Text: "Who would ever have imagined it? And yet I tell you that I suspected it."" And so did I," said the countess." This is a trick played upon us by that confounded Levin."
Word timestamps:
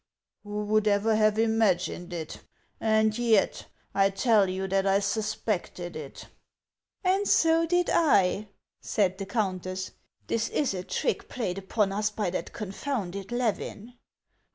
"Who 0.43 0.63
would 0.65 0.87
ever 0.87 1.15
have 1.15 1.37
imagined 1.37 2.11
it? 2.11 2.39
And 2.79 3.15
yet 3.15 3.67
I 3.93 4.09
tell 4.09 4.49
you 4.49 4.67
that 4.67 4.87
I 4.87 4.97
suspected 4.99 5.95
it."" 5.95 6.27
And 7.03 7.27
so 7.27 7.67
did 7.67 7.87
I," 7.93 8.47
said 8.79 9.19
the 9.19 9.27
countess." 9.27 9.91
This 10.27 10.49
is 10.49 10.73
a 10.73 10.83
trick 10.83 11.29
played 11.29 11.59
upon 11.59 11.91
us 11.91 12.09
by 12.09 12.31
that 12.31 12.51
confounded 12.51 13.31
Levin." 13.31 13.93